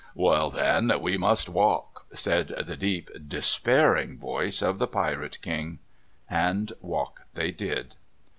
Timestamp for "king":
5.43-5.77